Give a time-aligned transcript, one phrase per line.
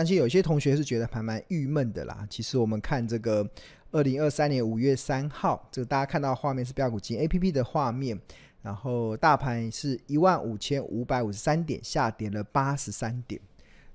[0.00, 2.26] 相信有些同学是觉得还蛮郁闷的啦。
[2.30, 3.46] 其实我们看这个
[3.90, 8.18] 二零二三年五月三号，这个大家看到画面是标股金 A P P 的画面，
[8.62, 13.38] 然后大盘是一万五千五百五十三点，下跌了八十三点。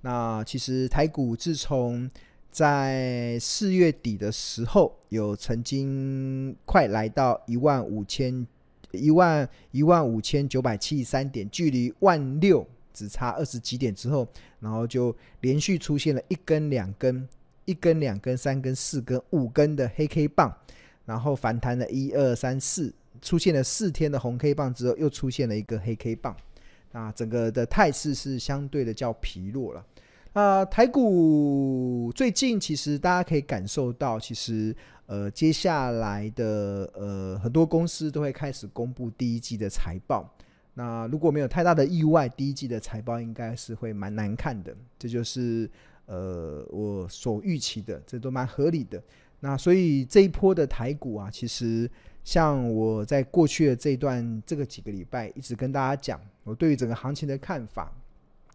[0.02, 2.08] 那其实台股自从
[2.52, 8.46] 在四月底的时候，有曾经快来到一万五千
[8.92, 12.68] 一万一万五千九百七十三点，距离万六。
[12.96, 14.26] 只差二十几点之后，
[14.60, 17.28] 然后就连续出现了一根、两根、
[17.66, 20.52] 一根、两根、三根、四根、五根的黑 K 棒，
[21.06, 26.36] 然后反弹了一二三四，出现了四天的红 K 棒之后，又出现了一个黑 K 棒，
[26.94, 29.86] 那整个的态势是相对的较疲弱了。
[30.34, 40.30] 啊，台股最近其实大家可以感受到，其实呃接下来的呃很多公司都会开始公布第一季的财报。
[40.76, 45.68] 那如果没有太大的意外，第一季的财报应该是会蛮难看的，这就是
[46.06, 49.02] 呃我所预期的，这都蛮合理的。
[49.40, 51.90] 那所以这一波的台股啊，其实
[52.23, 57.92] 像我在过去的这段这个几个礼拜一直跟大家讲，我对于整个行情的看法，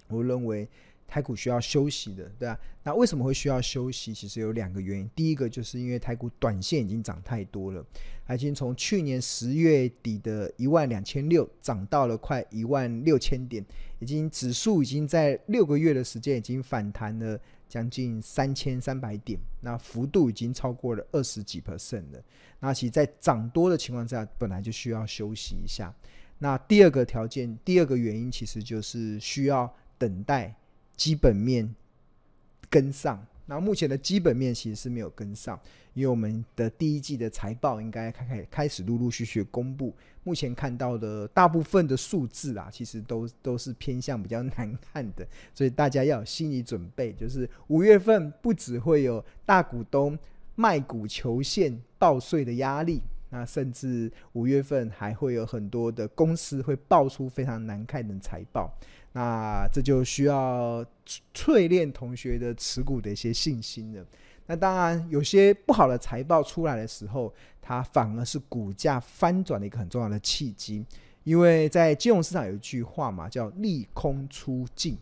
[0.07, 0.69] 我认为。
[1.11, 2.57] 台股需要休息的，对吧？
[2.85, 4.15] 那为什么会需要休息？
[4.15, 5.11] 其实有两个原因。
[5.13, 7.85] 第一个就是因为台股短线已经涨太多了，
[8.33, 13.65] 已经从去年十月底的一万两千六涨到了快一万六千点，
[13.99, 17.39] 已经指数已经在六个月的时间已经反弹了
[17.69, 22.23] 将近三千三百点，那幅度已经超过了二十几 percent 了。
[22.61, 25.93] 那其实，在涨多的情况下，本来就需要休息一下。
[26.39, 30.55] 那第二个条件，第二个原因，其实就是需要等待。
[31.01, 31.75] 基本面
[32.69, 35.59] 跟上，那目前的基本面其实是没有跟上，
[35.95, 50.19] 因为我们的第一季的财报应该开开开始陆陆续续公布，目前看到的大部分的数字啊，其实都都是偏向比较难看的，所以大家要有心理准备，就是五月份不只会有大股东
[50.55, 58.71] 卖股求现报税的压力，那甚至五月份还会有很多的公司会爆出非常难看的财报。
[59.13, 60.85] 那这就需要
[61.35, 64.07] 淬炼同学的持股的一些信心了。
[64.47, 67.33] 那当然，有些不好的财报出来的时候，
[67.63, 70.85] 它反而是股价翻转的一个很重要的契机。
[71.23, 74.97] 因为在金融市场有一句话嘛，叫“利空出尽”，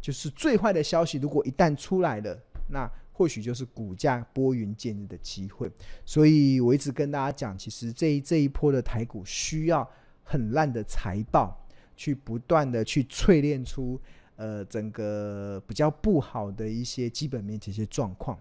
[0.00, 2.38] 就是最坏的消息如果一旦出来了，
[2.70, 5.70] 那或许就是股价拨云见日的机会。
[6.04, 9.86] 所以我一直跟大家讲，其实这一这一波的台股需要
[10.22, 11.63] 很烂的财报。
[11.96, 14.00] 去不断的去淬炼出，
[14.36, 18.38] 呃，整个比较不好的一些基本面这些状况。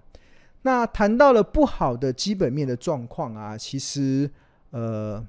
[0.64, 4.30] 那谈到了不好的基本面的状况啊，其实，
[4.72, 5.24] 呃，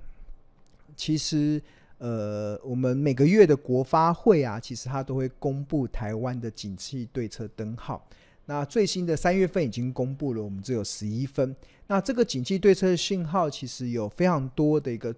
[0.96, 1.60] 其实，
[1.98, 8.06] 呃，我们每个月的国发会啊，其实它都会公布台湾的景气对策灯号。
[8.46, 11.54] 那最新的三月份已经公布了，我们只有十一分。
[11.88, 15.14] 那这个景气对策信号其实有非常多的一个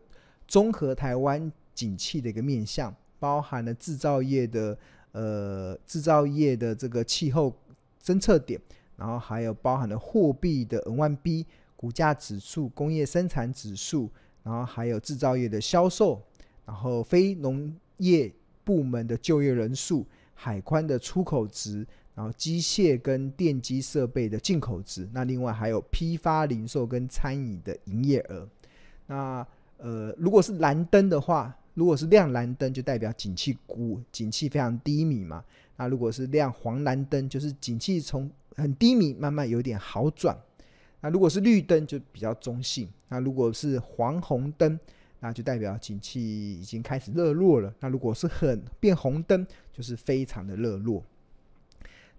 [0.49, 1.53] 综合台湾。
[1.77, 4.77] 景气的一个面向，包含了制造业的
[5.13, 7.55] 呃制造业的这个气候
[8.03, 8.61] 侦测点，
[8.97, 11.45] 然后还有包含了货币的 N1B
[11.77, 14.11] 股价指数、工业生产指数，
[14.43, 16.23] 然后还有制造业的销售，
[16.65, 18.33] 然后非农业
[18.65, 28.49] 部门的就业人数、海关的出口值，然后机械跟电机设备的进口值，那另外还有批发零售跟餐饮的营业额。
[29.07, 29.47] 那
[29.79, 35.45] 呃，如果是蓝灯的话，如果是亮蓝灯，就代表景气股景气非常低迷嘛。
[35.77, 40.35] 那如果是亮黄蓝灯，就是景气从很低迷慢慢有点好转。
[41.03, 42.89] 那如果是绿灯，就比较中性。
[43.09, 44.81] 那如果是黄红灯，
[45.21, 47.71] 那就代表景气已经开始热络了。
[47.81, 51.05] 那如果是很变红灯，就是非常的热络。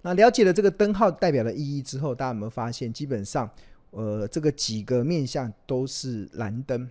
[0.03, 3.49] 那了解了这个灯号代表的意义之后，大家有没有发现，基本上
[3.89, 6.87] 呃这个几个面向都是蓝灯。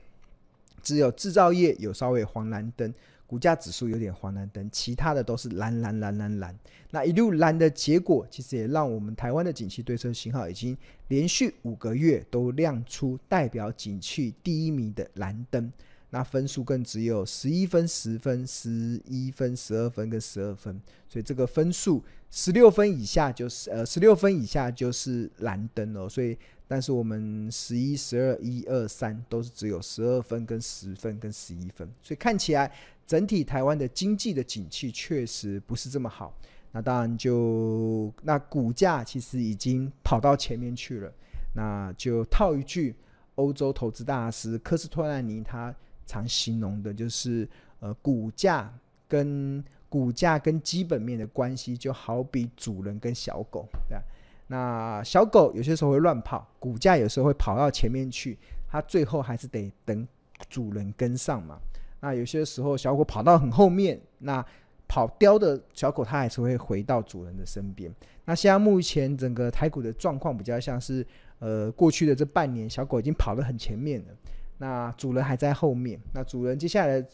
[0.86, 2.94] 只有制造业有稍微黄蓝灯，
[3.26, 6.56] 股价指数有点黄蓝灯，其他的都是蓝蓝蓝蓝蓝。
[6.92, 10.78] 那一路蓝的结果，其实也让我们台湾的景气对策信号已经
[11.08, 15.72] 连续五个月都亮出代表景气第一名的蓝灯。
[16.10, 22.00] 那分数更只有十一分、十分、十一分、十二分跟十二分，所以这个分数
[22.36, 26.06] 十六分以下就是呃十六分以下就是蓝灯哦。
[26.06, 26.36] 所以，
[26.68, 32.70] 但是我们十一、十二、一二三都是只有十二分跟十分跟十一分，所以看起来
[33.06, 36.36] 整体台湾的经济的景气确实不是这么好。
[36.72, 41.10] 那当然就那股价其实已经跑到前面去了。
[41.54, 42.94] 那就套一句
[43.36, 45.74] 欧洲投资大师科斯托兰尼他。
[46.08, 47.48] 常形容的就是，
[47.80, 48.72] 呃，股价
[49.08, 54.02] 跟股价跟基本面的关系，就好比主人跟小狗，对吧？
[54.48, 58.38] 那小狗有些时候会乱跑，股价有时候会跑到前面去，
[58.68, 60.06] 它最后还是得等
[60.48, 61.58] 主人跟上嘛。
[62.00, 64.44] 那有些时候小狗跑到很后面，那
[64.86, 67.92] 跑掉的小狗它还是会回到主人的身边。
[68.24, 71.04] 那现在目前整个台股的状况比较像是，
[71.38, 74.14] 呃，过去的这半年小狗已经跑得很前面了，
[74.58, 77.04] 那主人还在后面，那主人接下来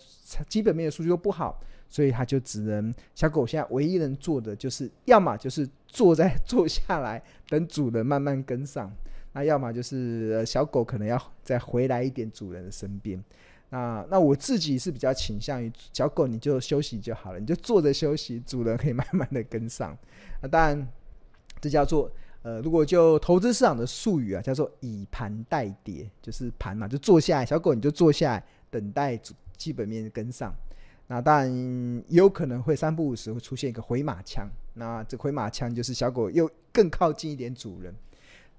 [0.49, 1.59] 基本面的数据都不好。
[1.93, 8.91] 所以他就只能，小狗现在唯一能做的就是，要么就是坐在坐下来等主人慢慢跟上，
[9.35, 13.23] 那要么就是小狗可能要再回来一点主人的身边。
[13.69, 19.95] 那那我自己是比较倾向于小狗你就休息就好了，你就坐着休息，主人可以慢慢的跟上。
[20.41, 20.89] 那当然，
[21.61, 22.11] 这叫做
[22.41, 29.21] 呃，如果就投资市场的术语啊，叫做以盘代跌，就是盘嘛，就坐下来，小狗你就坐下来等待
[29.59, 30.55] 基本面跟上。
[31.07, 37.95] 那当然有可能会三不五时会出现一个回马枪，那这回马枪就是小狗又更靠近一点主人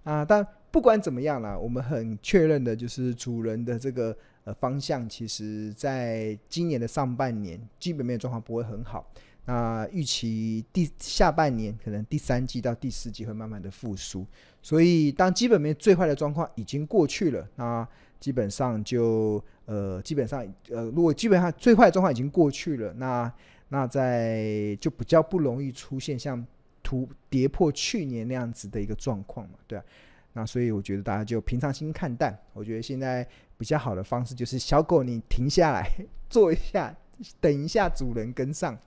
[0.03, 0.23] 啊。
[0.23, 9.07] 但不管怎么样啦，我们很确认的就是主人的这个呃方向，其实在今年的上半年基本面状况不会很好。
[9.45, 14.25] 那预期第下半年可能第三季到第四季会慢慢的复苏，
[14.61, 17.85] 所以当基本面最坏的状况已经过去了，那
[18.21, 23.33] 基本上就呃基本上呃如果基本上最坏的状况已经过去了，那
[23.69, 26.45] 那在就比较不容易出现像
[26.81, 29.85] 突跌破去年那样子的一个状况嘛，对啊，
[30.33, 33.27] 那所以我觉得大家就平常心看待，我觉得现在
[33.57, 35.89] 比较好的方式就是小狗你停下来
[36.29, 36.95] 坐一下，
[37.39, 38.77] 等一下主人跟上。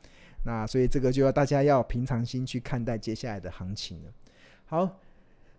[0.44, 4.12] 那所以这个就要大家要平常心去看待接下来的行情了。
[4.66, 5.00] 好，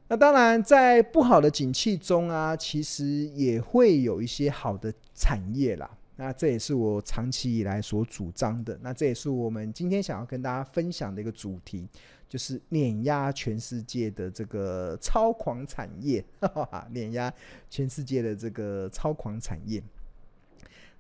[0.08, 5.90] 那当然在不好的景气中啊，其实也会有一些好的产业啦。
[6.16, 8.78] 那这也是我长期以来所主张的。
[8.82, 11.88] 那这也是我们今天想要跟大家分享的一个主题，
[12.28, 17.32] 就是碾压全世界的这个超狂产业，哈哈，碾压
[17.70, 19.84] 全世界的这个超狂产业。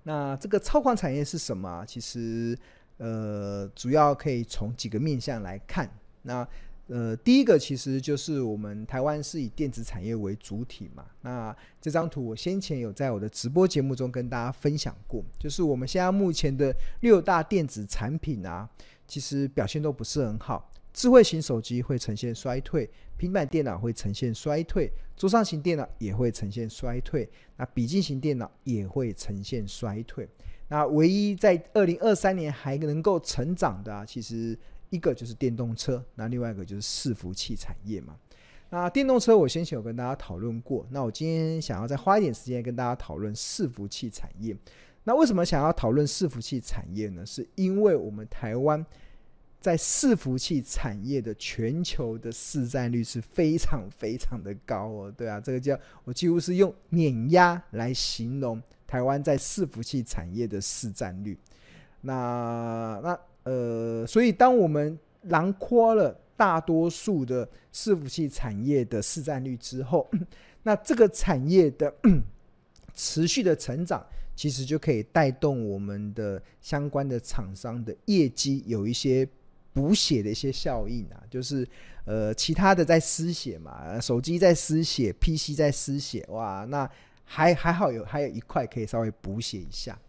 [0.04, 1.86] 那这个超狂产业是什么？
[1.88, 2.57] 其实。
[3.00, 5.88] 呃，主要可以从几个面向来看。
[6.24, 6.44] 那
[6.88, 11.06] 呃，第一个其实就是我们台湾是以电子产业为主体嘛。
[11.22, 18.69] 那这张图我先前有在我的直播节目中跟大家分享过，就是我们现在目前的六大电子产品啊，
[19.07, 20.72] 其实表现都不是很好。
[20.94, 30.28] 智慧型手机会呈现衰退，平板电脑会呈现衰退，桌上型电脑也会呈现衰退，那笔记型电脑也会呈现衰退。
[30.69, 34.57] 那唯一在二零二三年还能够成长的啊，其实
[34.89, 38.16] 一个就是电动车，那另外一个就是伺服器产业嘛。
[38.69, 44.56] 那电动车我先前有跟大家讨论过，那我今天想要再花一点时间跟大家讨论伺服器产业。
[45.04, 47.25] 那为什么想要讨论伺服器产业呢？
[47.25, 48.86] 是因为我们台湾
[49.62, 55.13] 在伺服器产业的全球的市占率是非常非常的高哦。
[55.16, 58.62] 对啊，这个叫我几乎是用碾压来形容。
[58.86, 61.38] 台湾在伺服器产业的市占率，
[62.01, 70.09] 那那呃，所以当我们囊括了大多数的伺服器产业的市占率之后，
[70.63, 71.94] 那这个产业的
[72.94, 79.27] 持续的成长，其实就可以带动我们的相关的厂商的业绩有一些
[79.73, 81.68] 补血的一些效应啊，就是
[82.06, 86.89] 呃，其他的在失血嘛，手机在失血，PC 在失血，哇，那。
[87.30, 89.99] 还还好有还有一块可以稍微补血一下。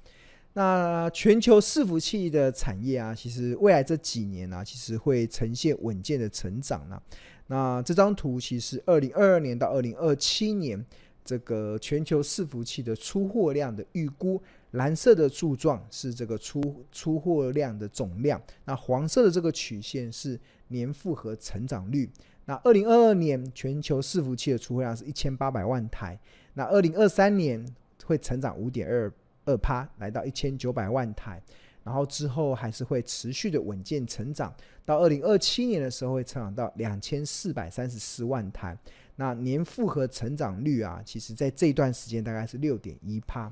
[0.58, 7.00] 那全球伺服器的产业啊，其实未来这几年呢、啊，其实会呈现稳健的成长呢、
[7.46, 10.84] 那这张图其实二零二二年到二零二七年
[11.24, 20.36] 这个全球伺服器的出货量的预估，蓝色的柱状是这个出出货量的总量，那黄色的这个曲线是
[20.66, 22.10] 年复合成长率。
[22.46, 26.18] 那二零二二年全球伺服器的出货量是一千八百万台。
[26.54, 27.64] 那二零二三年
[28.04, 29.08] 会成长五点二
[29.48, 31.42] 二趴，来到一千九百万台，
[31.82, 38.76] 然后之后还是会持续的稳健成长，到二零二七年的时候会成长到两千四百三十四万台。
[39.16, 43.50] 那年复合成长率啊，其实在这段时间大概是六点一趴。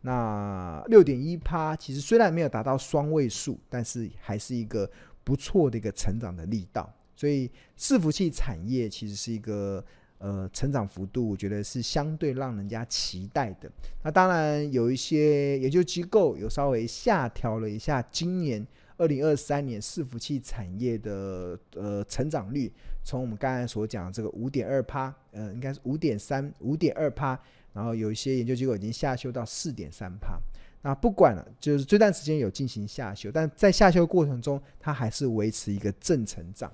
[0.00, 4.90] 那六点一趴其实虽然没有达到双位数，但是还是一个
[5.22, 6.90] 不错的一个成长的力道。
[7.14, 9.84] 所以伺服器产业其实是一个。
[10.24, 13.70] 呃，成长幅度我觉得是相对让人家期待的。
[14.02, 18.66] 那当然有一些研究机构有稍微下调了一下今年
[18.96, 22.72] 二零二三年伺服器产业的呃成长率，
[23.04, 27.38] 从我们刚才所讲这个五点二趴，呃，应该是五点三、五点二趴，
[27.74, 30.38] 然后有一些研究机构已经下修到四点三趴。
[30.80, 36.72] 那不管了，就是这段时间有进行下修，但在下修过程中，它还是维持一个正成长。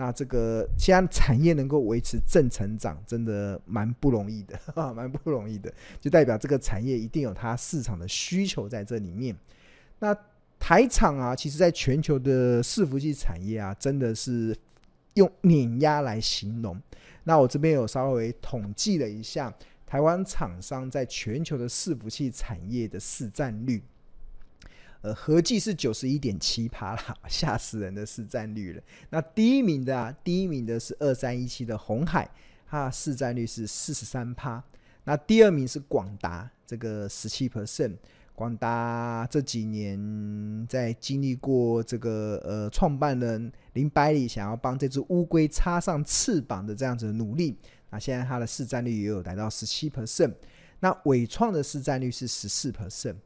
[0.00, 4.58] 那这个现在产业能够维持正成长，真的蛮不容易的，
[4.96, 9.36] 蛮不容易的，就代表这个产业一定有它市场的需求在这里面。
[9.98, 10.16] 那
[10.58, 14.56] 台厂啊，其实在全球的伺服器产业啊，真的是
[15.14, 16.80] 用碾压来形容。
[17.24, 19.54] 那我这边有稍微统计了一下，
[19.84, 23.82] 台湾厂商在全球的伺服器产业的市占率。
[25.02, 28.82] 呃，合计是九十一点七趴啦，吓死人的市占率了。
[29.08, 32.30] 那第一名的啊，第一名的是二三一七的红海，
[32.68, 34.62] 它市占率是四十三趴。
[35.04, 37.96] 那第二名是广达，这个十七 percent。
[38.34, 47.58] 广达这几年在经历过这个呃创办人林百里想要帮这只乌龟插上翅膀的这样子的努力，
[47.90, 50.34] 那现在它的市占率也有来到十七 percent。
[50.80, 53.16] 那伟创的市占率是十四 percent。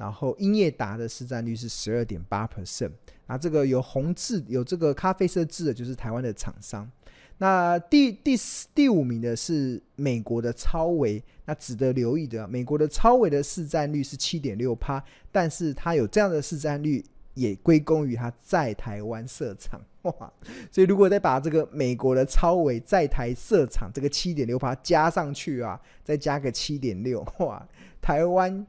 [0.00, 2.90] 然后英业达的市占率是十二点八 percent，
[3.26, 6.90] 那这个有红字有这个咖啡色字的，就是台湾的厂商。
[7.36, 17.04] 那第第四第五名的是美国的超维，那值得留意的，美国的超维的市占率是七点六趴，但是它有这样的市占率，
[17.34, 20.32] 也归功于它在台湾设厂哇。
[20.72, 27.68] 所以如果再把这个美国的超维在台设厂这个七点六趴加上去啊，再加个七点六哇，
[28.00, 28.66] 台湾。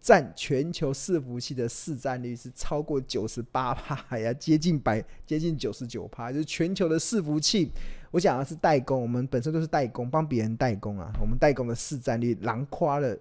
[0.00, 7.70] 占全球伺服器的市占率是超过九十八趴还要，接近百接近九十九趴，就是全球的伺服器。
[8.10, 11.12] 我讲的是代工，我们本身都是代工，帮别人代工啊。
[11.20, 13.14] 我们代工的市占率囊括了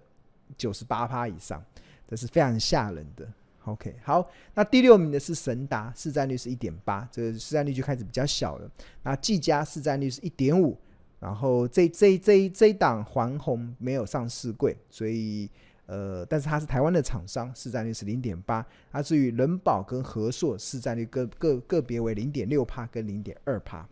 [0.57, 1.61] 九十八趴以上，
[2.07, 3.27] 这是非常吓人的。
[3.65, 8.71] OK，好，那第六名的是神达，市占率是一点八，这个市占率就开始比较小了。
[9.03, 10.77] 那技嘉市占率是一点五，
[11.19, 15.49] 然后这这这这档环红没有上市柜，所以。
[15.89, 18.63] 呃，但是它是台湾的厂商，市占率是零点八。
[18.91, 23.89] 那至于仁宝跟和硕，市占率各各个别为零点六帕跟零点二帕。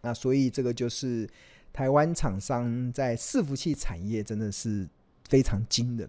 [0.00, 1.28] 那所以这个就是
[1.74, 4.88] 台湾厂商在伺服器产业真的是
[5.28, 6.08] 非常惊人。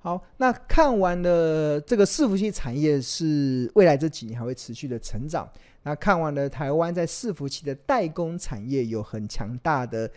[0.00, 5.48] 好，那看完了这个伺服器产业是未来这几年还会持续的成长。
[5.84, 10.10] 那看完了台湾在伺服器的代工产业有很强大的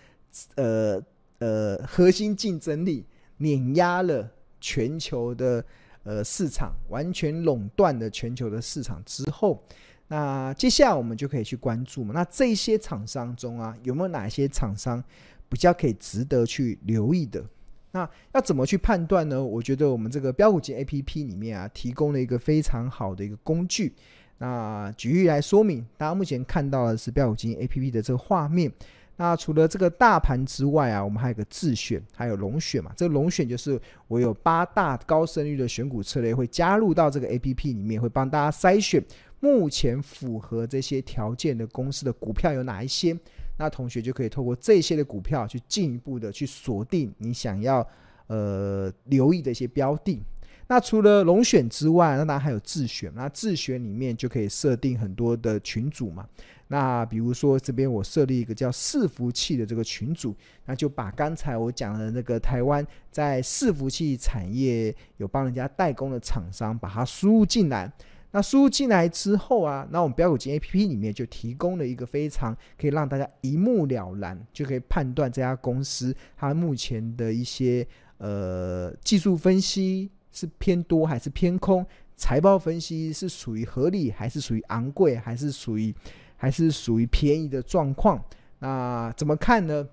[0.55, 0.99] 呃
[1.37, 3.05] 呃核心竞争力。
[3.37, 5.63] 碾压了全球的
[6.03, 9.63] 呃市场，完全垄断了全球的市场之后，
[10.07, 12.13] 那接下来我们就可以去关注嘛。
[12.13, 15.03] 那这些厂商中啊，有没有哪些厂商
[15.49, 17.43] 比较可以值得去留意的？
[17.91, 19.43] 那要怎么去判断呢？
[19.43, 23.93] 我觉得我们这个标股金 APP 里面啊，提供了一个非常好的一个工具。
[24.39, 28.71] 那举例来说明，大家目前看到的是标股金 APP 的这个画面。
[29.15, 32.91] 那除了这个大盘之外啊，我们还有个自选，还有龙选嘛。
[32.97, 39.03] 这个龙选就是我有八大高胜率的选股策略会加入到这个 APP 里面，会帮大家筛选
[39.39, 43.15] 目前符合这些条件的公司的股票有哪一些。
[43.57, 47.87] 那同学就可以透过这些的股票去进一步的去锁定你想要
[48.25, 50.23] 呃留意的一些标的。
[50.65, 53.11] 那除了龙选之外，那当然还有自选。
[53.13, 56.27] 那自选里面就可以设定很多的群组嘛。
[56.73, 67.93] 那比如说这边我设立一个叫伺服器的这个群组，那就把刚才我讲的那个台湾在伺服器产业有帮人家代工的厂商，把它输入进来。
[68.31, 77.87] 那输入进来之后啊，那我们标股金 APP 里面就提供了一个非常可以让大家一目了然，就可以判断这家公司它目前的一些
[78.17, 85.93] 呃技术分析是偏多还是偏空，财报分析是属于合理还是属于昂贵还是属于。
[86.35, 88.23] 还是属于便宜的状况，
[88.59, 89.87] 那怎么看呢？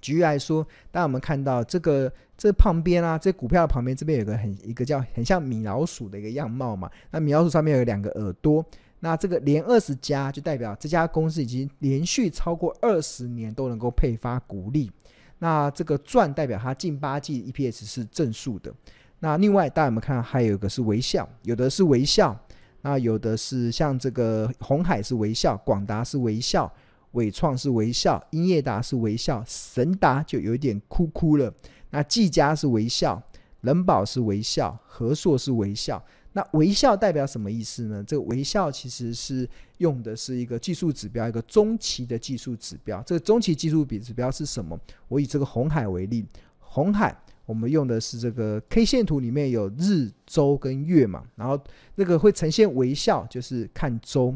[0.00, 6.90] 举例来说，当我们看到这个这旁边啊，这股票旁边这边有个很一个叫很像米老鼠的一个样貌嘛。
[7.12, 8.64] 那米老鼠上面有两个耳朵，
[8.98, 14.90] 那这个连二十家就代表这家公司已经连续超过二十年都能够配发股利。
[15.38, 18.74] 那这个赚代表它近八季 EPS 是正数的。
[19.20, 22.36] 那另外，大家有没有看到还有一个是微笑，有的是微笑。
[22.82, 26.70] 那有的是像这个红海是微笑，广达是微笑，
[27.12, 31.52] 伟创是微笑，英业达是微笑，神达就有点哭哭了。
[31.90, 33.22] 那技嘉是微笑，
[33.60, 36.02] 仁宝是微笑，和硕是微笑。
[36.32, 38.02] 那微笑代表什么意思呢？
[38.04, 39.48] 这个微笑其实是
[39.78, 43.02] 用的是一个技术指标，一个中期的技术指标。
[43.02, 44.78] 这个中期技术比指标是什么？
[45.08, 46.24] 我以这个红海为例，
[46.58, 47.14] 红海。
[47.44, 51.60] 我们用的是这个 K 线图，里面有日、周跟月嘛，然后
[51.96, 54.34] 那个会呈现微笑，就是看周，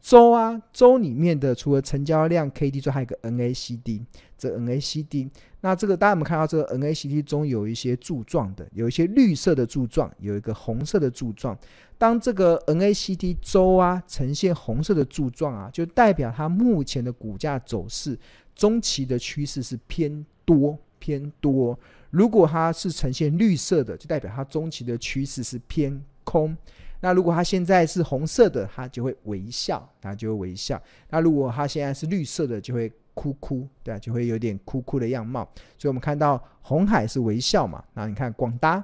[0.00, 4.02] 周啊，周里面的除了成交量 K D 之外，还有一个 N A C D，
[4.36, 11.56] 这 N A C D，那这个大家有没有看到这个 N A C D 中有一些柱状的，有一些绿色的柱状，有一个红色的柱状。
[11.96, 18.18] 当这个 N A C D 周啊呈现红色的柱状啊，就代表它目前的股价走势
[18.54, 21.78] 中期的趋势是偏多偏多。
[22.10, 26.56] 如果它是呈现绿色的，就代表它中期的趋势是偏空。
[27.00, 30.82] 那如果它现在是红色的，它就会微笑，它就会微笑。
[31.10, 35.48] 那如果它现在是绿色的，就会哭哭，对啊，就会有点哭哭的样貌。
[35.78, 38.82] 所以我们看到红海是微笑嘛，那你看广达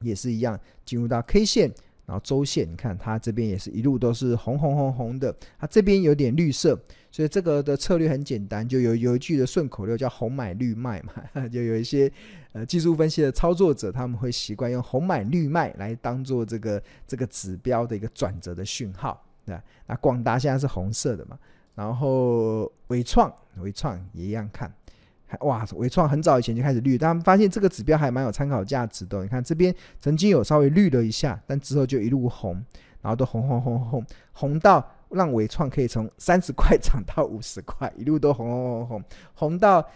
[0.00, 1.72] 也是一样，进入到 K 线。
[2.06, 6.74] 然后周线，你看它这边也是一路都是红红红红的，它这边有点绿色，
[7.10, 11.02] 所以这个的策略很简单，就有有一句的顺口溜叫“红买绿卖”
[11.34, 12.10] 嘛， 就有一些
[12.52, 19.62] 呃技术分析的操作者，他们会习惯用红买绿卖来当做这个这个指标的一个转折的讯号，对吧？
[19.86, 21.38] 那广达现在是红色的嘛，
[21.74, 24.72] 然后伟创伟创也一样看。
[25.40, 29.22] 哇，伟创很早以前就开始绿，但发现这个指标还蛮有参考价值的。
[29.22, 32.54] 你看这边曾经有稍微绿了一下，但之后就一路红，
[33.02, 39.86] 然后都红红红红红到让伟创可以从三十块涨到五十块，一路都红红红红红到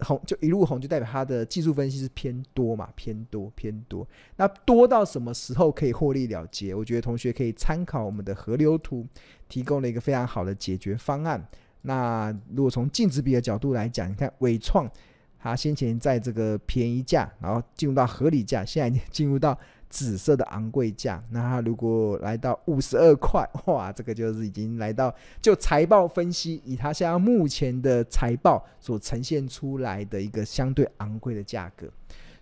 [0.00, 4.06] 红就一路红，就代表它的技术分析是偏多嘛，偏多偏多。
[4.36, 6.74] 那多到什么时候可以获利了结？
[6.74, 9.06] 我觉得同学可以参考我们的河流图，
[9.48, 11.42] 提供了一个非常好的解决方案。
[11.82, 14.90] 那如果从净值比的角度来讲，你看伟创，
[15.38, 19.58] 它先前在这个便宜价，然后进入到合理价，现在已经进入到
[19.94, 21.22] 紫色的昂贵价。
[21.30, 31.86] 那它如果来到五十二块， 哇，这个就是已经来到就财报分析，以它现在目前的财报所呈现出来的一个相对昂贵的价格，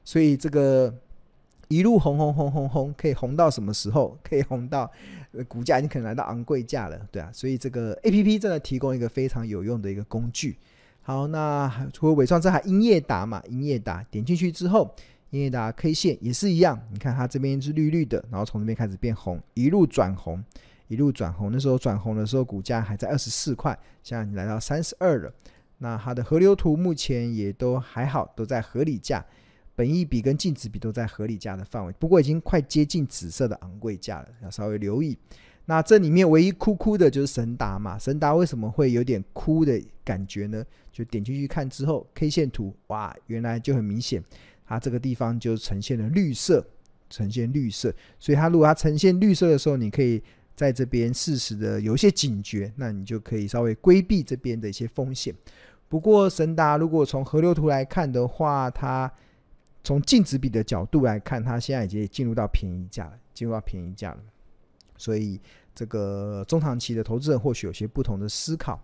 [0.03, 0.93] 所以这个。
[1.69, 4.15] 一路红红红红红，可以红到什么时候？
[4.23, 4.91] 可以红到
[5.49, 7.31] 股价已经可能来到昂贵价了，对啊。
[7.33, 10.59] 所以这个 A P P 真的提供一个非常有用的一个工具。
[11.01, 13.43] 好，那除了伟创，这还英业达嘛？
[13.49, 14.95] 英业达点进去之后，
[15.33, 16.79] 英业达 K 线也是一样。
[16.93, 20.45] 你看它这边是绿绿的，然后从这边开始变红，一路转红，
[20.89, 21.51] 一路转红。
[21.51, 25.33] 那时候转红的时候，股价还在二十四块，现在你来到三十二了。
[25.79, 29.25] 那它的河流图目前也都还好，都在合理价。
[29.75, 35.17] 本益比跟净值比都在合理价的范围，不过已经快接近紫色的昂贵价了，要稍微留意。
[35.65, 40.63] 那这里面唯一哭哭的就是神达嘛，神达为什么会有点哭的感觉呢？
[40.93, 44.23] 就点进去看之后，K 线图，哇，原来就很明显，
[44.73, 46.65] 它这个地方就呈现了绿色，
[47.11, 47.95] 呈现绿色。
[48.19, 50.23] 所以它如果它呈现绿色的时候，你可以
[50.57, 55.35] 在这边适时的有一些警觉，那你就可以稍微规避这边的一些风险。
[55.89, 59.13] 不过神达如果从河流图来看的话，它
[59.85, 64.21] 从净值比的角度来看，它现在已经进入到便宜价了，进入到便宜价了。
[64.97, 65.39] 所以
[65.75, 68.83] 这个中长期的投资人或许有些不同的思考。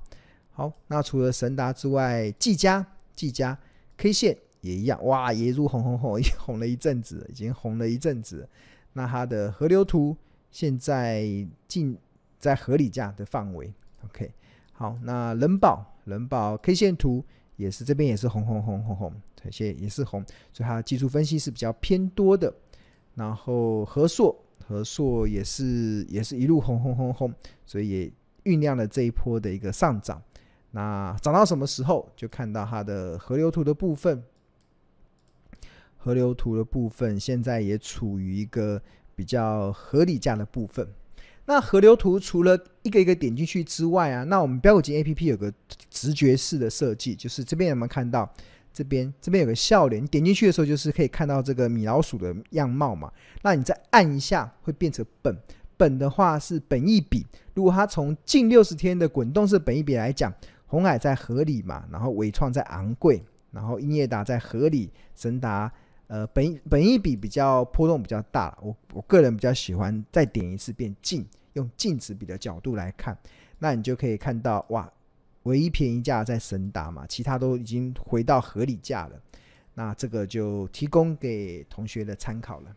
[0.51, 3.57] 好，那除了神达之外，技嘉、技嘉
[3.97, 8.49] K 线也一样，哇，也如红红红， 已红了一阵子，已经红了一阵子。
[8.93, 10.17] 那它的河流图
[10.51, 11.27] 现在
[11.67, 11.97] 进
[12.39, 13.73] 在合理价的范围。
[14.05, 14.31] OK，
[14.73, 17.25] 好，那人保人保 K 线图。
[17.57, 22.55] 也是这边也是红红红红红，这些也是红，所以它的技术分析是比较偏多的。
[23.17, 24.33] 然后和硕，
[24.65, 27.35] 和硕也是也是一路红红红红，
[27.67, 28.13] 所以也
[28.45, 30.23] 酝酿了这一波的一个上涨。
[30.71, 32.09] 那涨到什么时候？
[32.15, 34.23] 就看到它的河流图的部分，
[35.99, 38.81] 河流图的部分现在也处于一个
[39.15, 40.89] 比较合理价的部分。
[41.45, 45.53] 那河流图除了一个一个点进去之外啊，那我们标股金 APP 有个
[45.91, 48.31] 直觉式的设计，就是这边有没有看到？
[48.71, 53.11] 这边这边有个笑脸，你点进去的时候就是可以看到这个米老鼠的样貌嘛。
[53.43, 55.37] 那你再按一下，会变成本。
[55.77, 60.33] 本的话是本一比，如果它从近六十天的滚动式本一比来讲，
[60.67, 65.73] 红海在合理嘛，然后伟创在昂贵，然后英业达在合理，神达。
[66.09, 73.17] 呃，本本一比比较波动比较大，我我个人比较喜欢再点一次变净，用净值比的角度来看，
[73.59, 74.91] 那你就可以看到哇，
[75.43, 79.21] 唯一便宜价在神达嘛，其他都已经回到合理价了，
[79.75, 82.75] 那这个就提供给同学的参考了。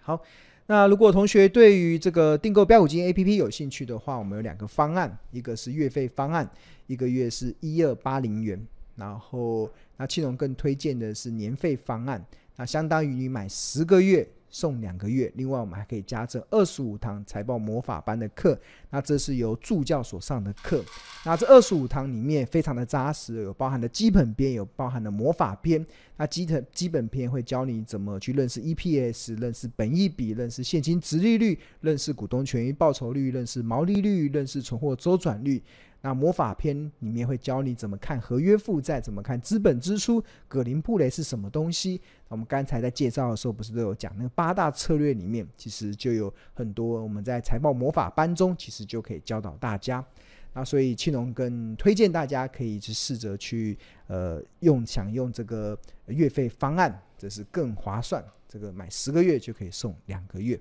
[0.00, 0.22] 好，
[0.66, 6.48] 那如果同学对于这个订购标股金 APP 有兴趣的话，我们有两个方案，一个是月费方案，
[6.86, 8.64] 一个月是一二八零元。
[8.94, 12.24] 然后，那庆隆更推荐的是年费方案，
[12.56, 15.32] 那相当于你买十个月送两个月。
[15.34, 18.58] 另外，我们还可以加赠二十五堂财报魔法班的课。
[18.90, 20.84] 那这是由助教所上的课。
[21.24, 25.84] 那这二十五堂里面非常的扎实，有包含的基本篇，有包含的魔法篇。
[26.18, 35.62] 那基本基本篇会教你怎么去认识 EPS，认识本益比，认识现金殖利率，认识股东权益报酬率，认识毛利率，认识存货周转率。
[36.04, 42.00] 那魔法篇里面会教你怎么看合约负债，怎么看资本支出，葛林布雷是什么东西？
[42.26, 50.04] 我们刚才在介绍的时候，不是都有讲那个八大策略里面，其实就有很多我们在财报魔法班中，其实就可以教导大家。
[50.52, 58.22] 那所以庆龙更推荐大家可以去试着去呃用享用这个月费方案，这是更划算。
[58.48, 60.60] 这个买十个月就可以送两个月。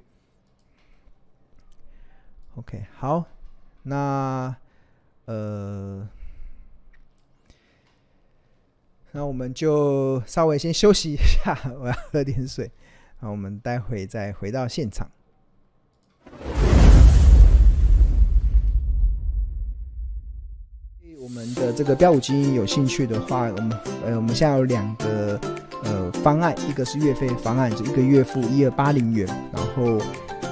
[2.57, 3.25] OK，好，
[3.81, 4.55] 那。
[5.31, 6.05] 呃，
[9.13, 12.69] 那我们就稍微先休息一下， 我要喝点水。
[13.17, 15.09] 好，我们待会再回到现场。
[20.99, 23.71] 对我们的这个标五基有兴趣的话，我们
[24.05, 25.39] 呃，我们现在有两个
[25.85, 29.97] 呃方案，一个是月费方案，就一个月付一二八零元，然后。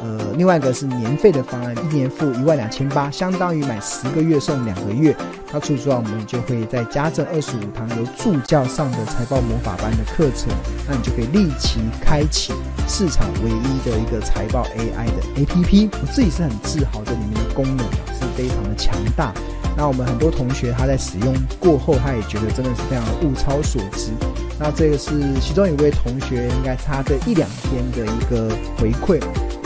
[0.01, 5.15] 呃，另外一个是年费的方案，一年付一万两千八，相当于买十个月送两个月。
[5.51, 10.47] 那除此之外，我们就会再加赠二十五堂由助教上的财报魔法班的课程，
[10.88, 12.53] 那你就可以立即开启
[12.88, 15.89] 市场唯一的一个财报 AI 的 APP。
[16.01, 19.33] 我自己是很自豪，这里面的功能是非常的强大。
[19.75, 24.12] 那我们很多同学他在使用过后，他也觉得真的是非常的物超所值。
[24.59, 29.19] 那这个是其中一位同学，应该差这一两天的一个回馈。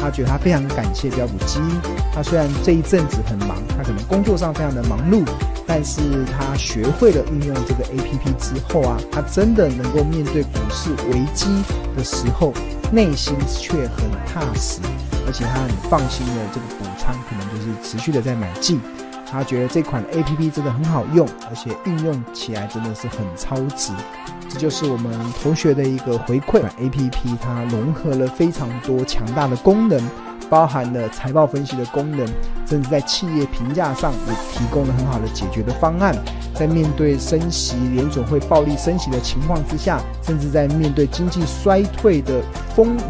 [0.03, 1.81] 他觉得他非常感谢标普基因。
[2.13, 5.23] 他虽然这一阵子很忙，他可能工作上非常的忙碌，
[5.65, 11.47] 但是他学会了运用这个 APP 之后啊，他真的能够面对股市危机
[11.95, 12.53] 的时候，
[12.91, 14.81] 内心却很踏实，
[15.25, 18.81] 而且他很放心的这个补仓可能就是持续的在买进。
[19.33, 23.91] 他觉得这款 APP 真的很好用，而且运用起来真的是很超值。
[24.47, 26.61] 这就是我们同学的一个回馈。
[26.79, 29.99] APP 它融合了非常多强大的功能，
[30.51, 32.27] 包含了财报分析的功能，
[32.67, 36.15] 甚至在企业评价上也提供了很好的解决的方案。
[36.53, 42.39] 在面对升息、联准会暴力升息的情况之下，甚至在面对经济衰退的
[42.75, 43.01] 风雨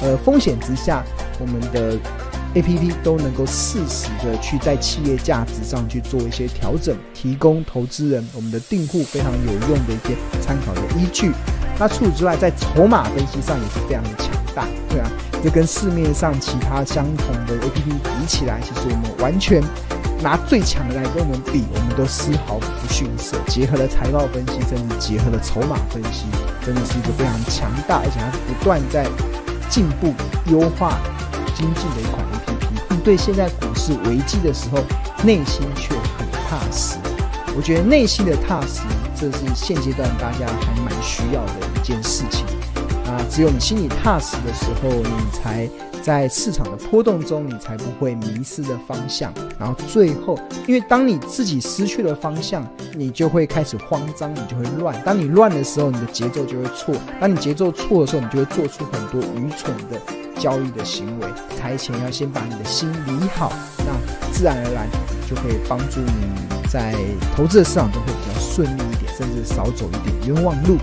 [0.00, 1.04] 呃风险之下，
[1.38, 1.98] 我们的。
[2.54, 11.30] A P P 都能够适时的去在企业价值上去做一些调整，提供投资人我们的订户非常有用的一些参考的依据。
[11.78, 15.10] 那除此之外，在筹码分析上也是非常的强大，对啊，
[15.44, 19.62] 这跟市面上其他相同的 A P P 比起来，其实我们完全
[20.22, 23.36] 拿最强的来跟我们比，我们都丝毫不逊色。
[23.46, 26.24] 结合了财报分析，甚至结合了筹码分析，
[26.64, 29.06] 真的是一个非常强大，而且还是不断在
[29.68, 30.14] 进步
[30.46, 30.98] 优化。
[31.54, 32.37] 精进的一款 APP，
[32.98, 34.78] 对现在股市危机的时候，
[35.24, 36.96] 内心却很踏实。
[37.56, 38.82] 我觉得内心的踏实，
[39.18, 42.44] 这是现阶段大家还蛮需要的一件事情
[43.06, 43.18] 啊。
[43.28, 45.68] 只有你心里踏实的时候，你才
[46.08, 49.30] 在市场的波动中，你才不会迷失了方向。
[49.58, 52.66] 然后最后，因为当你自己失去了方向，
[52.96, 54.98] 你就会开始慌张，你就会乱。
[55.04, 56.94] 当你乱的时候，你的节奏就会错。
[57.20, 60.00] 当你节奏错的时候，你就会做出很多愚蠢的。
[60.40, 61.26] 交易的行为，
[61.60, 64.88] 台前要先把你的心理好，那自然而然
[65.28, 66.94] 就可以帮助你在
[67.36, 70.78] 投资的市场中会比较顺利一点，甚至少走一点冤枉路。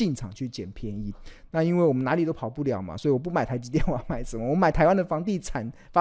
[0.00, 1.12] 进场去捡便宜，
[1.50, 4.48] 那因为我们哪里都跑不了嘛，所以我不买台积电，我要买什么？
[4.48, 5.98] 我买台湾的房地产发